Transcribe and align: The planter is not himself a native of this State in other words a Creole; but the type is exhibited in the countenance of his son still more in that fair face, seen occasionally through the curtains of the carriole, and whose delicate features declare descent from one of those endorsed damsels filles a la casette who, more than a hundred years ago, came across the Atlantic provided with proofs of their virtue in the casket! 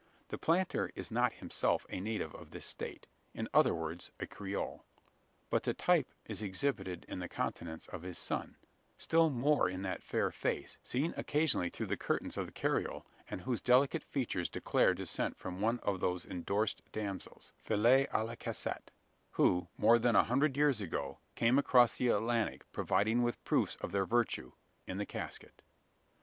The 0.29 0.39
planter 0.39 0.89
is 0.95 1.11
not 1.11 1.33
himself 1.33 1.85
a 1.91 1.99
native 1.99 2.33
of 2.33 2.49
this 2.49 2.65
State 2.65 3.05
in 3.35 3.47
other 3.53 3.75
words 3.75 4.09
a 4.19 4.25
Creole; 4.25 4.83
but 5.51 5.61
the 5.61 5.75
type 5.75 6.07
is 6.25 6.41
exhibited 6.41 7.05
in 7.07 7.19
the 7.19 7.29
countenance 7.29 7.85
of 7.85 8.01
his 8.01 8.17
son 8.17 8.57
still 8.97 9.29
more 9.29 9.69
in 9.69 9.83
that 9.83 10.01
fair 10.01 10.31
face, 10.31 10.79
seen 10.81 11.13
occasionally 11.17 11.69
through 11.69 11.85
the 11.85 11.97
curtains 11.97 12.35
of 12.35 12.47
the 12.47 12.51
carriole, 12.51 13.05
and 13.29 13.41
whose 13.41 13.61
delicate 13.61 14.01
features 14.03 14.49
declare 14.49 14.95
descent 14.95 15.37
from 15.37 15.61
one 15.61 15.77
of 15.83 15.99
those 15.99 16.25
endorsed 16.25 16.81
damsels 16.91 17.51
filles 17.59 18.07
a 18.11 18.23
la 18.23 18.33
casette 18.33 18.89
who, 19.33 19.67
more 19.77 19.99
than 19.99 20.15
a 20.15 20.23
hundred 20.23 20.57
years 20.57 20.81
ago, 20.81 21.19
came 21.35 21.59
across 21.59 21.99
the 21.99 22.07
Atlantic 22.07 22.65
provided 22.71 23.19
with 23.19 23.43
proofs 23.45 23.75
of 23.75 23.91
their 23.91 24.07
virtue 24.07 24.51
in 24.87 24.97
the 24.97 25.05
casket! 25.05 25.61